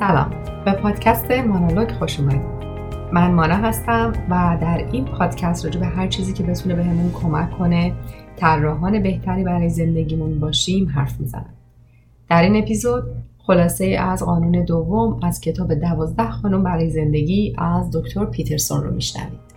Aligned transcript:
سلام. 0.00 0.30
به 0.64 0.72
پادکست 0.72 1.30
مانولوگ 1.30 1.90
خوش 1.90 2.20
اومدید. 2.20 2.40
من 3.12 3.30
مانا 3.30 3.54
هستم 3.54 4.12
و 4.30 4.58
در 4.60 4.86
این 4.92 5.04
پادکست 5.04 5.64
راجع 5.64 5.80
به 5.80 5.86
هر 5.86 6.08
چیزی 6.08 6.32
که 6.32 6.42
بتونه 6.42 6.74
بهمون 6.74 7.12
کمک 7.12 7.58
کنه 7.58 7.92
طراحان 8.36 9.02
بهتری 9.02 9.44
برای 9.44 9.68
زندگیمون 9.68 10.40
باشیم 10.40 10.88
حرف 10.88 11.20
می‌زنم. 11.20 11.54
در 12.30 12.42
این 12.42 12.56
اپیزود 12.56 13.04
خلاصه 13.38 13.84
از 13.86 14.22
قانون 14.22 14.64
دوم 14.64 15.20
از 15.22 15.40
کتاب 15.40 15.74
دوازده 15.74 16.30
خانم 16.30 16.62
برای 16.62 16.90
زندگی 16.90 17.54
از 17.58 17.90
دکتر 17.90 18.24
پیترسون 18.24 18.82
رو 18.82 18.94
میشنوید 18.94 19.49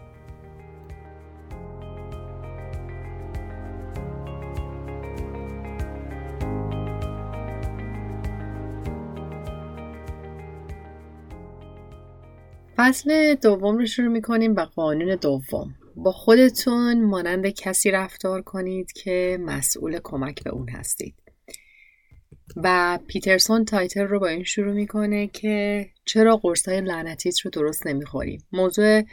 فصل 12.84 13.36
دوم 13.36 13.78
رو 13.78 13.86
شروع 13.86 14.08
می‌کنیم 14.08 14.54
با 14.54 14.66
قانون 14.66 15.16
دوم. 15.16 15.76
با 15.96 16.12
خودتون 16.12 17.04
مانند 17.04 17.48
کسی 17.48 17.92
رفتار 17.92 18.42
کنید 18.42 18.92
که 18.92 19.38
مسئول 19.42 20.00
کمک 20.04 20.44
به 20.44 20.50
اون 20.50 20.70
هستید. 20.70 21.16
و 22.56 23.00
پیترسون 23.08 23.66
title 23.66 24.02
رو 24.02 24.20
با 24.20 24.28
این 24.28 24.44
شروع 24.44 24.74
می‌کنه 24.74 25.28
که 25.28 25.86
چرا 26.06 26.24
قرص 26.24 26.42
های 26.68 26.82
لعنتیت 26.82 27.40
رو 27.40 27.52
درست 27.52 27.88
نمی‌خوریم؟ 27.88 28.44
موضوع 28.52 29.04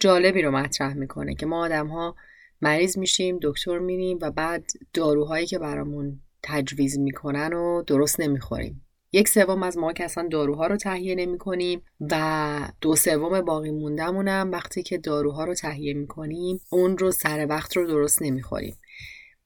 جالبی 0.00 0.42
رو 0.42 0.50
مطرح 0.50 0.94
می‌کنه 0.94 1.34
که 1.34 1.46
ما 1.46 1.64
آدم 1.64 1.86
ها 1.86 2.16
مریض 2.60 2.98
میشیم 2.98 3.38
دکتر 3.42 3.78
میریم 3.78 4.18
و 4.20 4.30
بعد 4.30 4.64
داروهایی 4.94 5.46
که 5.46 5.58
برامون 5.58 6.20
تجویز 6.42 6.98
می‌کنن 6.98 7.52
و 7.52 7.82
درست 7.82 8.20
نمی‌خوریم. 8.20 8.86
یک 9.12 9.28
سوم 9.28 9.62
از 9.62 9.78
ما 9.78 9.92
که 9.92 10.04
اصلا 10.04 10.28
داروها 10.30 10.66
رو 10.66 10.76
تهیه 10.76 11.14
نمی 11.14 11.38
کنیم 11.38 11.82
و 12.00 12.68
دو 12.80 12.96
سوم 12.96 13.40
باقی 13.40 13.70
موندهمونم 13.70 14.50
وقتی 14.52 14.82
که 14.82 14.98
داروها 14.98 15.44
رو 15.44 15.54
تهیه 15.54 15.94
می 15.94 16.06
کنیم 16.06 16.60
اون 16.70 16.98
رو 16.98 17.10
سر 17.10 17.46
وقت 17.48 17.76
رو 17.76 17.86
درست 17.86 18.22
نمی‌خوریم. 18.22 18.76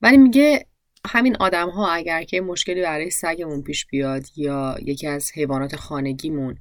ولی 0.03 0.17
میگه 0.17 0.67
همین 1.07 1.37
آدم 1.37 1.69
ها 1.69 1.89
اگر 1.89 2.23
که 2.23 2.41
مشکلی 2.41 2.83
برای 2.83 3.11
سگمون 3.11 3.63
پیش 3.63 3.87
بیاد 3.87 4.25
یا 4.37 4.77
یکی 4.83 5.07
از 5.07 5.33
حیوانات 5.35 5.77
خانگیمون 5.77 6.57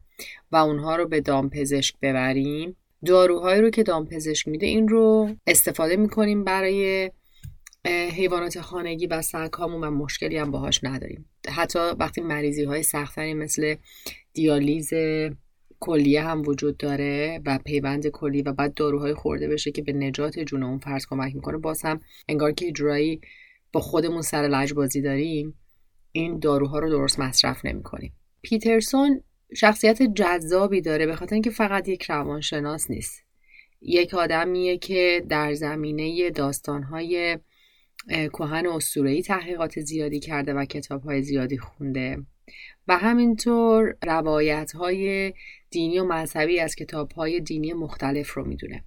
و 0.51 0.55
اونها 0.55 0.95
رو 0.95 1.07
به 1.07 1.21
دامپزشک 1.21 1.95
ببریم 2.01 2.75
داروهایی 3.05 3.61
رو 3.61 3.69
که 3.69 3.83
دامپزشک 3.83 4.47
میده 4.47 4.65
این 4.65 4.87
رو 4.87 5.29
استفاده 5.47 5.95
می‌کنیم 5.95 6.43
برای 6.43 7.11
حیوانات 7.87 8.61
خانگی 8.61 9.07
و 9.07 9.21
سگهامون 9.21 9.83
و 9.83 9.91
مشکلی 9.91 10.37
هم 10.37 10.51
باهاش 10.51 10.79
نداریم. 10.83 11.29
حتی 11.55 11.79
وقتی 11.79 12.21
مریضی 12.21 12.63
های 12.63 12.83
سختری 12.83 13.33
مثل 13.33 13.75
دیالیز 14.33 14.93
کلیه 15.79 16.21
هم 16.21 16.41
وجود 16.41 16.77
داره 16.77 17.41
و 17.45 17.59
پیوند 17.65 18.07
کلی 18.07 18.41
و 18.41 18.53
بعد 18.53 18.73
داروهای 18.73 19.13
خورده 19.13 19.47
بشه 19.47 19.71
که 19.71 19.81
به 19.81 19.93
نجات 19.93 20.39
جون 20.39 20.63
اون 20.63 20.79
فرض 20.79 21.05
کمک 21.05 21.35
می‌کنه 21.35 21.57
باز 21.57 21.81
هم 21.81 21.99
انگار 22.29 22.51
که 22.51 22.71
جورایی 22.71 23.21
با 23.71 23.79
خودمون 23.79 24.21
سر 24.21 24.41
لجبازی 24.41 25.01
داریم 25.01 25.59
این 26.11 26.39
داروها 26.39 26.79
رو 26.79 26.89
درست 26.89 27.19
مصرف 27.19 27.65
نمی‌کنیم. 27.65 28.13
پیترسون 28.41 29.23
شخصیت 29.55 30.01
جذابی 30.01 30.81
داره 30.81 31.05
به 31.05 31.15
خاطر 31.15 31.33
اینکه 31.33 31.49
فقط 31.49 31.87
یک 31.87 32.03
روانشناس 32.03 32.91
نیست. 32.91 33.23
یک 33.81 34.13
آدمیه 34.13 34.77
که 34.77 35.25
در 35.29 35.53
زمینه 35.53 36.29
داستانهای 36.29 37.37
کهن 38.09 38.67
اسطوره‌ای 38.67 39.21
تحقیقات 39.21 39.79
زیادی 39.79 40.19
کرده 40.19 40.53
و 40.53 40.65
کتابهای 40.65 41.21
زیادی 41.21 41.57
خونده. 41.57 42.17
و 42.87 42.97
همینطور 42.97 43.95
روایت 44.03 44.71
های 44.71 45.33
دینی 45.71 45.99
و 45.99 46.03
مذهبی 46.03 46.59
از 46.59 46.75
کتاب 46.75 47.11
های 47.11 47.39
دینی 47.39 47.73
مختلف 47.73 48.33
رو 48.33 48.45
می‌دونه. 48.45 48.83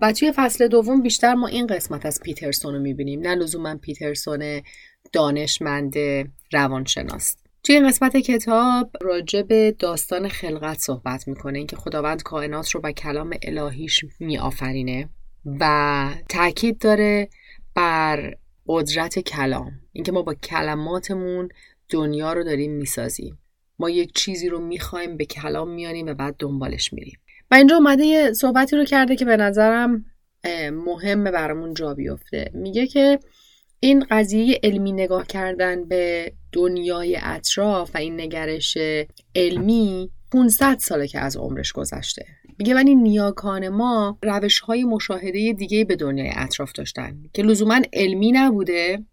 و 0.00 0.12
توی 0.12 0.32
فصل 0.36 0.68
دوم 0.68 1.02
بیشتر 1.02 1.34
ما 1.34 1.46
این 1.46 1.66
قسمت 1.66 2.06
از 2.06 2.20
پیترسون 2.20 2.74
رو 2.74 2.80
می‌بینیم. 2.80 3.20
نه 3.20 3.34
لزوما 3.34 3.76
پیترسون 3.76 4.60
دانشمند 5.12 5.94
روانشناس. 6.52 7.36
توی 7.62 7.74
این 7.74 7.88
قسمت 7.88 8.16
کتاب 8.16 8.90
راجع 9.00 9.42
به 9.42 9.74
داستان 9.78 10.28
خلقت 10.28 10.78
صحبت 10.78 11.28
می‌کنه. 11.28 11.58
اینکه 11.58 11.76
خداوند 11.76 12.22
کائنات 12.22 12.70
رو 12.70 12.80
با 12.80 12.92
کلام 12.92 13.36
الهیش 13.42 14.04
میآفرینه 14.20 15.08
و 15.60 16.10
تاکید 16.28 16.78
داره 16.78 17.28
بر 17.74 18.34
قدرت 18.66 19.18
کلام. 19.18 19.72
اینکه 19.92 20.12
ما 20.12 20.22
با 20.22 20.34
کلماتمون 20.34 21.48
دنیا 21.88 22.32
رو 22.32 22.44
داریم 22.44 22.72
می‌سازیم. 22.72 23.38
ما 23.78 23.90
یک 23.90 24.14
چیزی 24.14 24.48
رو 24.48 24.60
می‌خوایم 24.60 25.16
به 25.16 25.24
کلام 25.24 25.70
میاریم 25.70 26.06
و 26.06 26.14
بعد 26.14 26.36
دنبالش 26.38 26.92
میریم. 26.92 27.18
و 27.50 27.54
اینجا 27.54 27.76
اومده 27.76 28.04
یه 28.04 28.32
صحبتی 28.32 28.76
رو 28.76 28.84
کرده 28.84 29.16
که 29.16 29.24
به 29.24 29.36
نظرم 29.36 30.04
مهمه 30.72 31.30
برامون 31.30 31.74
جا 31.74 31.94
بیفته. 31.94 32.50
میگه 32.54 32.86
که 32.86 33.18
این 33.80 34.06
قضیه 34.10 34.60
علمی 34.62 34.92
نگاه 34.92 35.26
کردن 35.26 35.88
به 35.88 36.32
دنیای 36.52 37.18
اطراف 37.22 37.90
و 37.94 37.98
این 37.98 38.20
نگرش 38.20 38.78
علمی 39.34 40.10
500 40.32 40.78
ساله 40.78 41.08
که 41.08 41.18
از 41.18 41.36
عمرش 41.36 41.72
گذشته. 41.72 42.26
میگه 42.58 42.74
ولی 42.74 42.94
نیاکان 42.94 43.68
ما 43.68 44.18
روش 44.22 44.60
های 44.60 44.84
مشاهده 44.84 45.52
دیگه 45.52 45.84
به 45.84 45.96
دنیای 45.96 46.30
اطراف 46.34 46.72
داشتن 46.72 47.22
که 47.32 47.42
لزوما 47.42 47.80
علمی 47.92 48.32
نبوده 48.32 49.04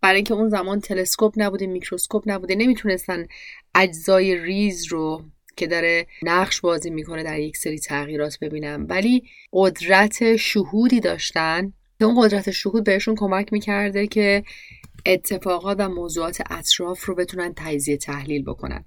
برای 0.00 0.16
اینکه 0.16 0.34
اون 0.34 0.48
زمان 0.48 0.80
تلسکوپ 0.80 1.34
نبوده 1.36 1.66
میکروسکوپ 1.66 2.22
نبوده 2.26 2.54
نمی‌تونستن 2.54 3.26
اجزای 3.74 4.36
ریز 4.36 4.86
رو 4.92 5.22
که 5.56 5.66
داره 5.66 6.06
نقش 6.22 6.60
بازی 6.60 6.90
می‌کنه 6.90 7.22
در 7.22 7.38
یک 7.38 7.56
سری 7.56 7.78
تغییرات 7.78 8.38
ببینم 8.40 8.86
ولی 8.88 9.22
قدرت 9.52 10.36
شهودی 10.36 11.00
داشتن 11.00 11.72
که 11.98 12.04
اون 12.04 12.22
قدرت 12.22 12.50
شهود 12.50 12.84
بهشون 12.84 13.14
کمک 13.14 13.52
می‌کرده 13.52 14.06
که 14.06 14.44
اتفاقات 15.06 15.76
و 15.80 15.88
موضوعات 15.88 16.42
اطراف 16.50 17.04
رو 17.04 17.14
بتونن 17.14 17.52
تجزیه 17.56 17.96
تحلیل 17.96 18.42
بکنن. 18.42 18.84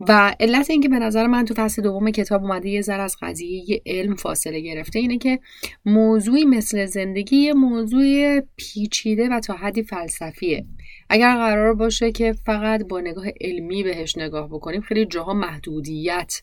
و 0.00 0.34
علت 0.40 0.70
اینکه 0.70 0.88
به 0.88 0.98
نظر 0.98 1.26
من 1.26 1.44
تو 1.44 1.54
فصل 1.54 1.82
دوم 1.82 2.10
کتاب 2.10 2.42
اومده 2.42 2.68
یه 2.68 2.82
ذره 2.82 3.02
از 3.02 3.16
قضیه 3.22 3.82
علم 3.86 4.14
فاصله 4.14 4.60
گرفته 4.60 4.98
اینه 4.98 5.18
که 5.18 5.40
موضوعی 5.84 6.44
مثل 6.44 6.86
زندگی 6.86 7.36
یه 7.36 7.52
موضوع 7.52 8.40
پیچیده 8.40 9.28
و 9.28 9.40
تا 9.40 9.54
حدی 9.54 9.82
فلسفیه. 9.82 10.66
اگر 11.08 11.36
قرار 11.36 11.74
باشه 11.74 12.12
که 12.12 12.32
فقط 12.32 12.86
با 12.88 13.00
نگاه 13.00 13.26
علمی 13.40 13.82
بهش 13.82 14.18
نگاه 14.18 14.48
بکنیم 14.48 14.80
خیلی 14.80 15.06
جاها 15.06 15.34
محدودیت 15.34 16.42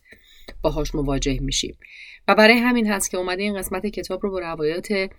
باهاش 0.62 0.96
مواجه 0.96 1.40
میشیم. 1.40 1.78
و 2.28 2.36
برای 2.36 2.58
همین 2.58 2.88
هست 2.88 3.12
که 3.12 3.18
اومده 3.18 3.44
این 3.44 3.58
قسمت 3.58 3.86
کتاب 3.86 4.24
رو 4.24 4.32
با 4.32 4.40
روایات 4.40 5.10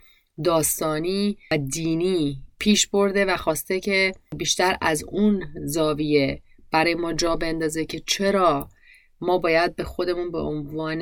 داستانی 0.44 1.38
و 1.50 1.58
دینی 1.58 2.42
پیش 2.58 2.86
برده 2.86 3.24
و 3.24 3.36
خواسته 3.36 3.80
که 3.80 4.12
بیشتر 4.36 4.76
از 4.80 5.04
اون 5.04 5.44
زاویه 5.64 6.42
برای 6.74 6.94
ما 6.94 7.12
جا 7.12 7.36
بندازه 7.36 7.84
که 7.84 8.00
چرا 8.06 8.68
ما 9.20 9.38
باید 9.38 9.76
به 9.76 9.84
خودمون 9.84 10.30
به 10.30 10.38
عنوان 10.38 11.00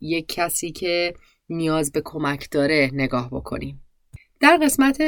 یک 0.00 0.26
کسی 0.28 0.72
که 0.72 1.14
نیاز 1.48 1.92
به 1.92 2.02
کمک 2.04 2.50
داره 2.50 2.90
نگاه 2.92 3.30
بکنیم. 3.30 3.84
در 4.40 4.56
قسمت 4.62 5.00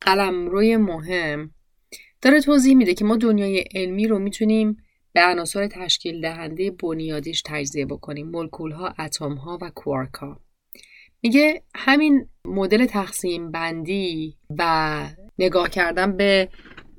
قلم 0.00 0.46
روی 0.46 0.76
مهم 0.76 1.50
داره 2.22 2.40
توضیح 2.40 2.76
میده 2.76 2.94
که 2.94 3.04
ما 3.04 3.16
دنیای 3.16 3.64
علمی 3.74 4.06
رو 4.06 4.18
می‌تونیم 4.18 4.76
به 5.12 5.20
عناصر 5.24 5.66
تشکیل 5.66 6.20
دهنده 6.20 6.70
بنیادیش 6.70 7.42
تجزیه 7.46 7.86
بکنیم. 7.86 8.30
مولکول 8.30 8.72
ها 8.72 8.94
اتم 8.98 9.34
ها 9.34 9.58
و 9.62 9.70
کوارک 9.74 10.14
ها 10.14 10.40
میگه 11.22 11.62
همین 11.74 12.28
مدل 12.44 12.86
تقسیم 12.86 13.50
بندی 13.50 14.36
و 14.58 15.00
نگاه 15.38 15.70
کردن 15.70 16.16
به 16.16 16.48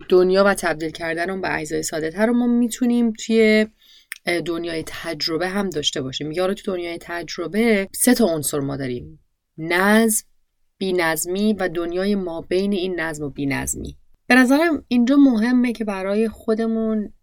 دنیا 0.10 0.44
و 0.44 0.54
تبدیل 0.54 0.90
کردن 0.90 1.30
اون 1.30 1.42
به 1.42 1.60
اجزای 1.60 1.84
ساده 1.84 2.12
تر 2.12 2.26
رو 2.26 2.34
ما 2.34 2.48
می‌تونیم 2.48 3.14
توی 3.14 3.68
دنیای 4.46 4.84
تجربه 4.88 5.48
هم 5.48 5.70
داشته 5.70 6.02
باشیم. 6.02 6.28
میگه 6.28 6.44
آره 6.44 6.54
تو 6.54 6.72
دنیای 6.72 6.98
تجربه 7.02 7.90
سه 7.92 8.14
تا 8.14 8.26
عنصر 8.26 8.60
ما 8.60 8.78
داریم. 8.78 9.20
نظم 9.58 10.24
بینظمی 10.78 11.54
و 11.54 11.70
دنیای 11.70 12.16
ما 12.16 12.42
بین 12.42 12.74
این 12.74 13.00
نظم 13.00 13.24
و 13.24 13.30
بینظمی. 13.30 13.98
به 14.28 14.36
نظرم 14.36 14.86
اینجا 14.88 15.16
مهمه 15.16 15.74
که 15.74 15.86
برای 15.86 16.30
خودمون 16.30 17.14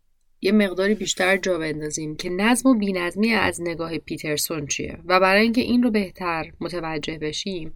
یه 0.41 0.53
مقداری 0.53 0.95
بیشتر 0.95 1.37
جا 1.37 1.59
بندازیم 1.59 2.17
که 2.17 2.31
نظم 2.31 2.69
و 2.69 2.75
بینظمی 2.75 3.33
از 3.33 3.61
نگاه 3.61 3.99
پیترسون 3.99 4.67
چیه 4.67 4.99
و 5.05 5.21
برای 5.21 5.43
اینکه 5.43 5.61
این 5.61 5.83
رو 5.83 5.91
بهتر 5.91 6.53
متوجه 6.61 7.19
بشیم 7.19 7.75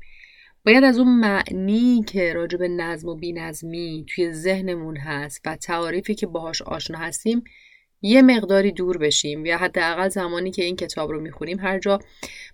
باید 0.64 0.84
از 0.84 0.98
اون 0.98 1.20
معنی 1.20 2.04
که 2.06 2.32
راجع 2.32 2.58
به 2.58 2.68
نظم 2.68 3.08
و 3.08 3.14
بینظمی 3.14 4.06
توی 4.08 4.32
ذهنمون 4.32 4.96
هست 4.96 5.40
و 5.44 5.56
تعاریفی 5.56 6.14
که 6.14 6.26
باهاش 6.26 6.62
آشنا 6.62 6.98
هستیم 6.98 7.44
یه 8.02 8.22
مقداری 8.22 8.72
دور 8.72 8.98
بشیم 8.98 9.46
یا 9.46 9.58
حداقل 9.58 10.08
زمانی 10.08 10.50
که 10.50 10.64
این 10.64 10.76
کتاب 10.76 11.10
رو 11.10 11.20
می‌خونیم 11.20 11.60
هر 11.60 11.78
جا 11.78 11.98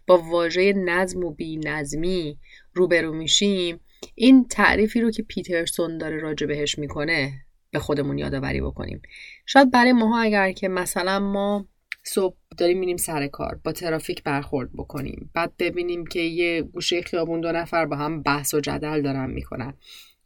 با 0.06 0.18
واژه 0.18 0.72
نظم 0.72 1.24
و 1.24 1.30
بینظمی 1.30 2.38
روبرو 2.74 3.14
میشیم 3.14 3.80
این 4.14 4.48
تعریفی 4.48 5.00
رو 5.00 5.10
که 5.10 5.22
پیترسون 5.22 5.98
داره 5.98 6.18
راجع 6.18 6.46
بهش 6.46 6.78
می‌کنه 6.78 7.32
به 7.70 7.78
خودمون 7.78 8.18
یادآوری 8.18 8.60
بکنیم. 8.60 9.02
شاید 9.46 9.70
برای 9.70 9.92
ماها 9.92 10.20
اگر 10.20 10.52
که 10.52 10.68
مثلا 10.68 11.20
ما 11.20 11.66
صبح 12.04 12.36
داریم 12.58 12.78
میریم 12.78 12.96
سر 12.96 13.26
کار 13.26 13.60
با 13.64 13.72
ترافیک 13.72 14.22
برخورد 14.22 14.72
بکنیم. 14.72 15.30
بعد 15.34 15.52
ببینیم 15.58 16.06
که 16.06 16.20
یه 16.20 16.62
گوشه 16.62 17.02
خیابون 17.02 17.40
دو 17.40 17.52
نفر 17.52 17.86
با 17.86 17.96
هم 17.96 18.22
بحث 18.22 18.54
و 18.54 18.60
جدل 18.60 19.02
دارن 19.02 19.30
می‌کنن. 19.30 19.74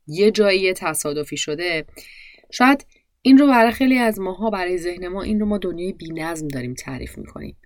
یه 0.06 0.30
جایی 0.30 0.72
تصادفی 0.72 1.36
شده. 1.36 1.86
شاید 2.50 2.86
این 3.22 3.38
رو 3.38 3.46
برای 3.46 3.72
خیلی 3.72 3.98
از 3.98 4.20
ماها 4.20 4.50
برای 4.50 4.78
ذهن 4.78 5.08
ما 5.08 5.22
این 5.22 5.40
رو 5.40 5.46
ما 5.46 5.58
دنیای 5.58 5.92
بینظم 5.92 6.48
داریم 6.48 6.74
تعریف 6.74 7.18
می‌کنیم. 7.18 7.56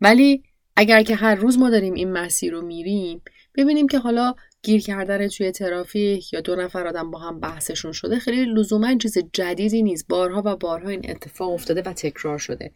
ولی 0.00 0.42
اگر 0.76 1.02
که 1.02 1.14
هر 1.14 1.34
روز 1.34 1.58
ما 1.58 1.70
داریم 1.70 1.94
این 1.94 2.12
مسیر 2.12 2.52
رو 2.52 2.62
میریم 2.62 3.22
ببینیم 3.56 3.88
که 3.88 3.98
حالا 3.98 4.34
گیر 4.62 4.80
کردن 4.80 5.28
توی 5.28 5.50
ترافیک 5.50 6.32
یا 6.32 6.40
دو 6.40 6.56
نفر 6.56 6.86
آدم 6.86 7.10
با 7.10 7.18
هم 7.18 7.40
بحثشون 7.40 7.92
شده 7.92 8.18
خیلی 8.18 8.44
لزوما 8.44 8.94
چیز 8.94 9.18
جدیدی 9.32 9.82
نیست. 9.82 10.08
بارها 10.08 10.42
و 10.44 10.56
بارها 10.56 10.88
این 10.88 11.10
اتفاق 11.10 11.50
افتاده 11.50 11.82
و 11.82 11.92
تکرار 11.92 12.38
شده. 12.38 12.72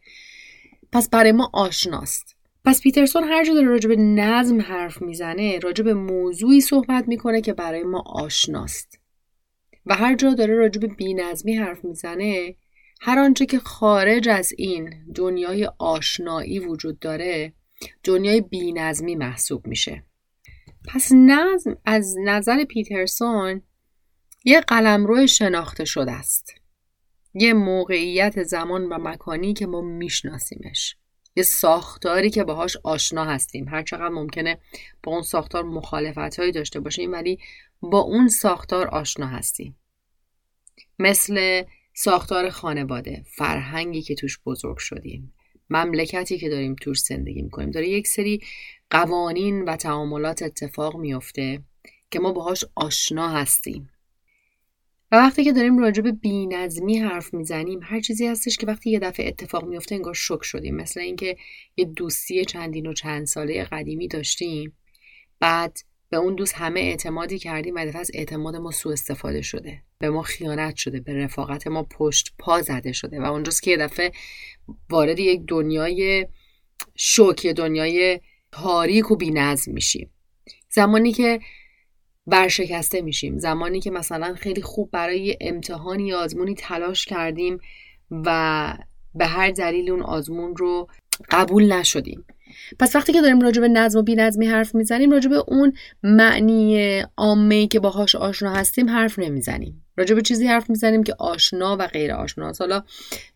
پس 0.93 1.09
برای 1.09 1.33
ما 1.33 1.51
آشناست. 1.53 2.37
پس 2.65 2.81
پیترسون 2.81 3.25
هر 3.25 3.45
جا 3.45 3.55
داره 3.55 3.67
راجع 3.67 3.89
به 3.89 3.97
نظم 3.97 4.61
حرف 4.61 5.03
می‌زنه 5.03 5.59
راجع 5.59 5.85
به 5.85 5.95
موضوعی 5.95 6.61
صحبت 6.61 7.09
می‌کنه 7.09 7.41
که 7.41 7.53
برای 7.53 7.83
ما 7.83 8.01
آشناست. 8.07 8.99
و 9.87 9.95
هر 9.95 10.15
جا 10.15 10.35
داره 10.35 10.55
راجع 10.55 10.81
به 10.81 10.87
بینظمی 10.87 11.57
حرف 11.57 11.85
می‌زنه 11.85 12.55
هر 13.01 13.19
آنچه 13.19 13.47
که 13.47 13.59
خارج 13.59 14.29
از 14.29 14.53
این 14.59 14.95
دنیای 15.15 15.69
آشنایی 15.79 16.59
وجود 16.59 16.99
داره 16.99 17.53
دنیای 18.05 18.41
بینظمی 18.41 19.17
محسوب 19.17 19.67
میشه. 19.67 20.05
پس 20.89 21.13
نظم 21.13 21.77
از 21.85 22.17
نظر 22.25 22.65
پیترسون 22.65 23.63
یه 24.45 24.61
قلمرو 24.61 25.27
شناخته 25.27 25.85
شده 25.85 26.13
است. 26.13 26.55
یه 27.35 27.53
موقعیت 27.53 28.43
زمان 28.43 28.85
و 28.85 28.99
مکانی 29.01 29.55
که 29.55 29.67
ما 29.67 29.81
میشناسیمش. 29.81 30.97
یه 31.37 31.43
ساختاری 31.43 32.31
که 32.31 32.45
باهاش 32.45 32.77
آشنا 32.85 33.25
هستیم. 33.25 33.69
هر 33.69 33.83
چقدر 33.83 34.09
ممکنه 34.09 34.59
با 35.03 35.13
اون 35.13 35.23
ساختار 35.23 35.65
مخالفت 35.65 36.39
هایی 36.39 36.53
داشته 36.53 36.81
باشیم 36.81 37.13
ولی 37.13 37.39
با 37.81 37.99
اون 37.99 38.29
ساختار 38.29 38.89
آشنا 38.89 39.27
هستیم. 39.27 39.77
مثل 40.99 41.63
ساختار 41.95 42.51
خانواده 42.51 43.25
فرهنگی 43.27 44.03
که 44.03 44.15
توش 44.15 44.39
بزرگ 44.47 44.79
شدیم. 44.79 45.33
مملکتی 45.71 46.39
که 46.39 46.49
داریم 46.49 46.75
توش 46.75 47.01
زندگی 47.01 47.43
می‌کنیم. 47.43 47.71
داره 47.71 47.89
یک 47.89 48.07
سری 48.07 48.41
قوانین 48.91 49.63
و 49.63 49.77
تعاملات 49.77 50.43
اتفاق 50.43 50.97
میفته 50.97 51.63
که 52.11 52.21
ما 52.21 52.33
باهاش 52.33 52.65
آشنا 52.75 53.29
هستیم. 53.29 53.91
و 55.13 55.17
وقتی 55.17 55.45
که 55.45 55.53
داریم 55.53 55.79
راجع 55.79 56.03
به 56.03 56.13
بینظمی 56.13 56.99
حرف 56.99 57.35
می‌زنیم 57.35 57.81
هر 57.83 58.01
چیزی 58.01 58.27
هستش 58.27 58.57
که 58.57 58.67
وقتی 58.67 58.91
یه 58.91 58.99
دفعه 58.99 59.29
اتفاق 59.29 59.65
میفته 59.65 59.95
انگار 59.95 60.15
شک 60.15 60.43
شدیم. 60.43 60.77
مثل 60.77 61.01
اینکه 61.01 61.37
یه 61.77 61.85
دوستی 61.85 62.45
چندین 62.45 62.87
و 62.87 62.93
چند 62.93 63.27
ساله 63.27 63.65
قدیمی 63.65 64.09
داشتیم. 64.09 64.73
بعد 65.41 65.79
به 66.11 66.17
اون 66.17 66.35
دوست 66.35 66.55
همه 66.55 66.81
اعتمادی 66.81 67.39
کردیم 67.39 67.75
و 67.75 67.87
دفعه 67.87 68.01
از 68.01 68.11
اعتماد 68.15 68.57
ما 68.57 68.71
سوء 68.71 68.93
استفاده 68.93 69.43
شده. 69.43 69.83
به 69.99 70.11
ما 70.11 70.23
خیانت 70.23 70.77
شده. 70.77 71.01
به 71.01 71.15
رفاقت 71.15 71.67
ما 71.67 71.83
پشت 71.83 72.35
پا 72.39 72.63
زده 72.63 72.93
شده. 72.93 73.21
و 73.21 73.25
اونجاست 73.25 73.63
که 73.63 73.71
یه 73.71 73.77
دفعه 73.77 74.13
وارد 74.91 75.19
یک 75.19 75.43
دنیای 75.49 76.27
شوک 76.97 77.47
دنیای 77.47 78.21
تاریک 78.53 79.11
و 79.11 79.17
بینظم 79.17 79.73
میشیم. 79.73 80.11
زمانی 80.69 81.13
که 81.13 81.41
ورشکسته 82.27 83.01
میشیم. 83.01 83.39
زمانی 83.39 83.81
که 83.81 83.91
مثلا 83.91 84.35
خیلی 84.35 84.63
خوب 84.63 84.91
برای 84.91 85.37
امتحانی 85.41 86.07
یا 86.07 86.19
آزمونی 86.19 86.55
تلاش 86.55 87.05
کردیم 87.05 87.59
و 88.11 88.75
به 89.15 89.27
هر 89.27 89.51
دلیل 89.51 89.91
اون 89.91 90.03
آزمون 90.03 90.57
رو 90.57 90.89
قبول 91.31 91.73
نشدیم. 91.73 92.25
پس 92.79 92.97
وقتی 92.97 93.13
که 93.13 93.21
داریم 93.21 93.41
راجع 93.41 93.61
به 93.61 93.69
نظم 93.69 93.99
و 93.99 94.03
بینظمی 94.03 94.47
حرف 94.47 94.75
می‌زنیم 94.75 95.11
راجع 95.11 95.29
به 95.31 95.45
اون 95.49 95.73
معنی 96.03 97.03
عامه 97.17 97.67
که 97.67 97.81
باهاش 97.81 98.15
آشنا 98.15 98.55
هستیم 98.55 98.91
حرف 98.91 99.19
نمی‌زنیم. 99.19 99.85
راجع 99.97 100.15
به 100.15 100.23
چیزی 100.23 100.47
حرف 100.47 100.71
می‌زنیم 100.71 101.03
که 101.03 101.15
آشنا 101.19 101.77
و 101.81 101.87
غیر 101.87 102.13
آشنا 102.13 102.53
حالا 102.59 102.83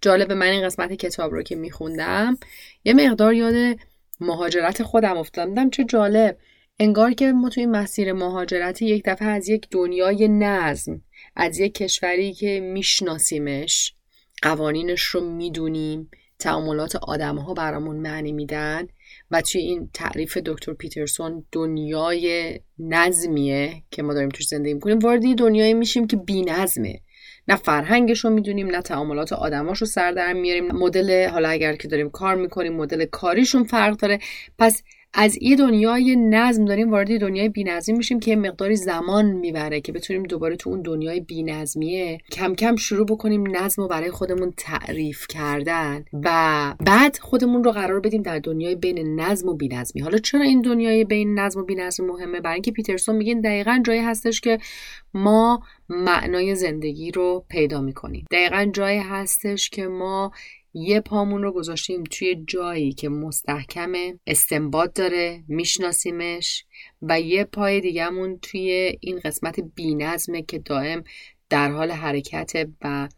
جالب 0.00 0.32
من 0.32 0.46
این 0.46 0.64
قسمت 0.64 0.92
کتاب 0.92 1.32
رو 1.32 1.42
که 1.42 1.56
میخوندم 1.56 2.38
یه 2.84 2.94
مقدار 2.94 3.34
یاد 3.34 3.78
مهاجرت 4.20 4.82
خودم 4.82 5.16
افتادم. 5.16 5.70
چه 5.70 5.84
جالب. 5.84 6.36
انگار 6.78 7.12
که 7.12 7.32
ما 7.32 7.48
توی 7.48 7.66
مسیر 7.66 8.12
مهاجرت 8.12 8.82
یک 8.82 9.02
دفعه 9.06 9.28
از 9.28 9.48
یک 9.48 9.66
دنیای 9.70 10.28
نظم 10.28 11.02
از 11.36 11.58
یک 11.58 11.74
کشوری 11.74 12.32
که 12.32 12.60
میشناسیمش 12.60 13.94
قوانینش 14.42 15.02
رو 15.02 15.20
می‌دونیم 15.20 16.10
تعاملات 16.38 16.96
آدم 16.96 17.36
ها 17.36 17.54
برامون 17.54 17.96
معنی 17.96 18.32
میدن 18.32 18.86
و 19.30 19.42
توی 19.42 19.60
این 19.60 19.90
تعریف 19.94 20.36
دکتر 20.36 20.72
پیترسون 20.72 21.44
دنیای 21.52 22.54
نظمیه 22.78 23.82
که 23.90 24.02
ما 24.02 24.14
داریم 24.14 24.28
توش 24.28 24.46
زندگی 24.46 24.74
می‌کنیم 24.74 24.98
وارد 24.98 25.22
دنیایی 25.38 25.74
میشیم 25.74 26.06
که 26.06 26.16
بی 26.16 26.42
نظمه 26.42 27.00
نه 27.48 27.56
فرهنگش 27.56 28.24
رو 28.24 28.30
می‌دونیم 28.30 28.66
نه 28.66 28.82
تعاملات 28.82 29.32
آدماش 29.32 29.78
رو 29.78 29.86
سر 29.86 30.12
در 30.12 30.32
میاریم. 30.32 30.66
مدل 30.66 31.28
حالا 31.28 31.48
اگر 31.48 31.76
که 31.76 31.88
داریم 31.88 32.10
کار 32.10 32.34
می‌کنیم 32.34 32.72
مدل 32.72 33.04
کاریشون 33.04 33.64
فرق 33.64 33.96
داره. 33.96 34.18
پس 34.58 34.82
از 35.18 35.38
یه 35.42 35.56
دنیای 35.56 36.16
نظم 36.16 36.64
داریم 36.64 36.90
وارد 36.90 37.20
دنیای 37.20 37.48
بینظمی 37.48 37.96
میشیم 37.96 38.20
که 38.20 38.36
مقداری 38.36 38.76
زمان 38.76 39.26
می‌بره 39.26 39.80
که 39.80 39.92
بتونیم 39.92 40.22
دوباره 40.22 40.56
تو 40.56 40.70
اون 40.70 40.82
دنیای 40.82 41.20
بینظمیه 41.20 42.18
کم 42.32 42.54
کم 42.54 42.76
شروع 42.76 43.06
بکنیم 43.06 43.56
نظم 43.56 43.82
رو 43.82 43.88
برای 43.88 44.10
خودمون 44.10 44.52
تعریف 44.56 45.26
کردن 45.28 46.04
و 46.12 46.74
بعد 46.84 47.18
خودمون 47.18 47.64
رو 47.64 47.72
قرار 47.72 48.00
بدیم 48.00 48.22
در 48.22 48.38
دنیای 48.38 48.74
بین 48.74 49.20
نظم 49.20 49.48
و 49.48 49.54
بینظمی. 49.54 50.02
حالا 50.02 50.18
چرا 50.18 50.42
این 50.42 50.60
دنیای 50.62 51.04
بین 51.04 51.38
نظم 51.38 51.60
و 51.60 51.64
بینظمی 51.64 52.06
مهمه؟ 52.06 52.40
برای 52.40 52.54
اینکه 52.54 52.72
پیترسون 52.72 53.16
میگه 53.16 53.34
دقیقا 53.34 53.82
جایی 53.86 54.00
هستش 54.00 54.40
که 54.40 54.58
ما 55.14 55.62
معنای 55.88 56.54
زندگی 56.54 57.10
رو 57.10 57.44
پیدا 57.48 57.80
می‌کنیم. 57.80 58.24
دقیقا 58.30 58.70
جایی 58.72 58.98
هستش 58.98 59.70
که 59.70 59.86
ما 59.86 60.32
یه 60.78 61.00
پامون 61.00 61.42
رو 61.42 61.52
گذاشتیم 61.52 62.04
توی 62.04 62.44
جایی 62.46 62.92
که 62.92 63.08
مستحکمه 63.08 64.18
استنباط 64.26 64.92
داره 64.92 65.44
میشناسیمش 65.48 66.64
و 67.02 67.20
یه 67.20 67.44
پای 67.44 67.80
دیگهمون 67.80 68.38
توی 68.38 68.98
این 69.00 69.20
قسمت 69.24 69.60
بینظمه 69.60 70.42
که 70.42 70.58
دائم 70.58 71.04
در 71.50 71.70
حال 71.70 71.90
حرکت 71.90 72.68
و 72.82 73.08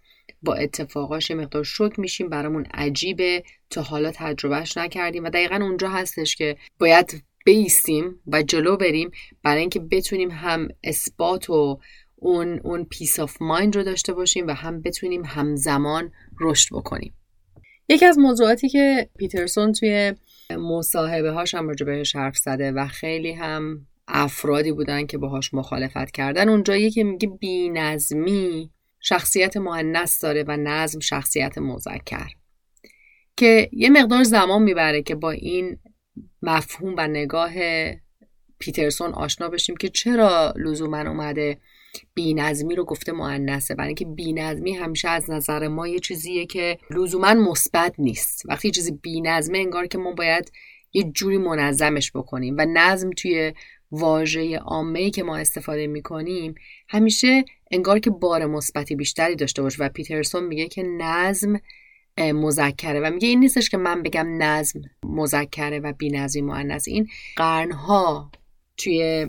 با 0.43 0.55
اتفاقاش 0.55 1.31
مقدار 1.31 1.65
شک 1.65 1.99
میشیم 1.99 2.29
برامون 2.29 2.65
عجیبه. 2.75 3.43
تا 3.71 3.83
حالا 3.83 4.11
تجربهش 4.15 4.77
نکردیم 4.77 5.25
و 5.25 5.31
دقیقا 5.31 5.57
اونجا 5.57 5.89
هستش 5.89 6.37
که 6.37 6.57
باید 6.79 7.23
بایستیم 7.45 8.21
و 8.27 8.43
جلو 8.43 8.77
بریم 8.77 9.11
برای 9.43 9.61
اینکه 9.61 9.81
بتونیم 9.81 10.31
هم 10.31 10.69
ثبات 10.85 11.51
و 11.51 11.81
اون 12.17 12.61
اون 12.65 12.85
peace 12.85 13.21
of 13.21 13.43
mind 13.43 13.77
رو 13.77 13.83
داشته 13.83 14.13
باشیم 14.13 14.47
و 14.47 14.51
هم 14.51 14.81
بتونیم 14.81 15.25
همزمان 15.25 16.13
رشد 16.41 16.69
بکنیم. 16.75 17.15
یکی 17.89 18.07
از 18.07 18.19
موضوعاتی 18.19 18.69
که 18.69 19.09
پیترسون 19.19 19.73
توی 19.73 20.15
مصاحبه 20.51 21.31
هاش 21.31 21.55
هم 21.55 21.69
راجع 21.69 21.87
بهش 21.87 22.17
حرف 22.17 22.37
زده 22.37 22.73
و 22.73 22.87
خیلی 22.87 23.33
هم 23.33 23.87
افرادی 24.09 24.73
بودن 24.73 25.07
که 25.07 25.19
باهاش 25.19 25.55
مخالفت 25.55 26.11
کردن 26.11 26.49
اونجایی 26.49 26.91
که 26.91 27.05
میگه 27.05 27.29
بینظمی 27.29 28.71
شخصیت 29.01 29.57
معنس 29.57 30.21
داره 30.21 30.45
و 30.49 30.57
نظم 30.57 31.01
شخصیت 31.01 31.59
مذکر 31.59 32.29
که 33.37 33.71
یه 33.73 33.91
مقدار 33.91 34.23
زمان 34.23 34.63
می‌بره 34.63 35.03
که 35.03 35.15
با 35.15 35.31
این 35.31 35.79
مفهوم 36.43 36.95
و 36.99 37.09
نگاه 37.09 37.53
پیترسون 38.59 39.13
آشنا 39.13 39.49
بشیم 39.49 39.77
که 39.77 39.89
چرا 39.89 40.55
لزوما 40.57 41.01
اومده 41.01 41.59
بینظمی 42.15 42.75
رو 42.75 42.85
گفته 42.85 43.13
معنسه 43.13 43.75
برای 43.75 43.89
اینکه 43.89 44.05
بینظمی 44.05 44.73
همیشه 44.73 45.09
از 45.09 45.31
نظر 45.31 45.69
ما 45.69 45.89
یه 45.89 45.99
چیزیه 45.99 46.47
که 46.47 46.79
لزوما 46.91 47.35
مثبت 47.35 47.95
نیست. 47.99 48.43
وقتی 48.49 48.71
چیزی 48.71 48.93
بینظمه 48.93 49.59
انگار 49.59 49.87
که 49.87 49.99
ما 49.99 50.13
باید 50.13 50.53
یه 50.93 51.03
جوری 51.03 51.39
منظمش 51.39 52.13
بکنیم 52.13 52.55
و 52.59 52.67
نظم 52.69 53.11
توی 53.11 53.53
واژه 53.91 54.59
عامه 54.59 55.11
که 55.11 55.23
ما 55.23 55.37
استفاده 55.37 55.87
می‌کنیم 55.87 56.55
همیشه 56.89 57.45
انگار 57.71 57.99
که 57.99 58.11
بار 58.11 58.47
مثبتی 58.47 58.97
بیشتری 58.97 59.37
داشته 59.37 59.63
باشه. 59.63 59.83
و 59.83 59.89
پیترسون 59.89 60.45
میگه 60.45 60.69
که 60.69 60.83
نظم 60.83 61.61
مذکره. 62.19 63.01
و 63.01 63.11
میگه 63.11 63.29
این 63.29 63.41
نیستش 63.41 63.71
که 63.71 63.77
من 63.77 64.03
بگم 64.03 64.43
نظم 64.43 64.81
مذکره 65.05 65.81
و 65.81 65.93
بینظمی 65.93 66.43
مؤنث 66.43 66.89
این 66.89 67.09
قرنها 67.37 68.31
توی 68.79 69.27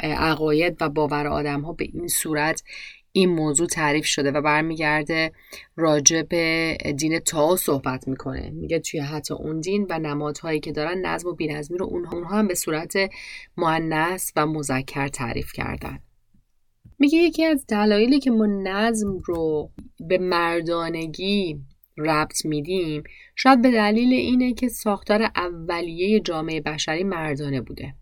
عقاید 0.00 0.76
و 0.80 0.88
باور 0.88 1.26
آدم 1.26 1.60
ها 1.60 1.72
به 1.72 1.84
این 1.92 2.08
صورت 2.08 2.62
این 3.12 3.28
موضوع 3.28 3.66
تعریف 3.66 4.04
شده 4.06 4.30
و 4.30 4.42
برمیگرده 4.42 5.32
راجع 5.76 6.22
به 6.22 6.76
دین 6.96 7.18
تا 7.18 7.56
صحبت 7.56 8.08
می‌کنه. 8.08 8.50
میگه 8.50 8.78
توی 8.78 9.00
حتی 9.00 9.34
اون 9.34 9.60
دین 9.60 9.86
و 9.90 9.98
نمادهایی 9.98 10.60
که 10.60 10.72
دارن 10.72 11.06
نظم 11.06 11.28
و 11.28 11.32
بینظمی 11.32 11.78
رو 11.78 11.86
اونها 11.86 12.38
هم 12.38 12.48
به 12.48 12.54
صورت 12.54 12.94
معنس 13.56 14.32
و 14.36 14.46
مذکر 14.46 15.08
تعریف 15.08 15.52
کردن. 15.52 15.98
میگه 16.98 17.18
یکی 17.18 17.44
از 17.44 17.66
دلایلی 17.66 18.20
که 18.20 18.30
ما 18.30 18.46
نظم 18.46 19.18
رو 19.24 19.70
به 20.08 20.18
مردانگی 20.18 21.60
ربط 21.98 22.44
میدیم 22.44 23.02
شاید 23.36 23.62
به 23.62 23.70
دلیل 23.70 24.12
اینه 24.12 24.54
که 24.54 24.68
ساختار 24.68 25.22
اولیه 25.22 26.20
جامعه 26.20 26.60
بشری 26.60 27.04
مردانه 27.04 27.60
بوده. 27.60 27.94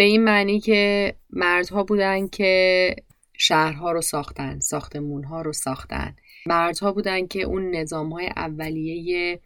به 0.00 0.04
این 0.04 0.24
معنی 0.24 0.60
که 0.60 1.14
مردها 1.30 1.84
بودن 1.84 2.28
که 2.28 2.96
شهرها 3.38 3.92
رو 3.92 4.00
ساختن 4.00 4.60
ساختمونها 4.60 5.42
رو 5.42 5.52
ساختن. 5.52 6.16
مردها 6.46 6.92
بودن 6.92 7.26
که 7.26 7.42
اون 7.42 7.70
نظام 7.76 8.12
های 8.12 8.26
اولیه 8.26 9.40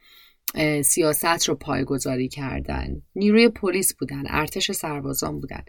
سیاست 0.84 1.48
رو 1.48 1.54
پایگذاری 1.54 2.28
کردن. 2.28 3.02
نیروی 3.14 3.48
پلیس 3.48 3.94
بودن 3.94 4.22
ارتش 4.26 4.72
سربازان 4.72 5.40
بودن. 5.40 5.64